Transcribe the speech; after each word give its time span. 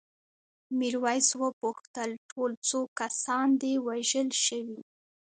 میرويس 0.77 1.27
وپوښتل 1.41 2.09
ټول 2.29 2.51
څو 2.67 2.79
کسان 2.99 3.47
دي 3.61 3.73
وژل 3.87 4.29
شوي؟ 4.45 4.79